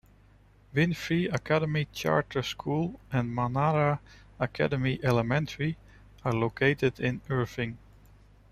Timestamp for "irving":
7.29-7.77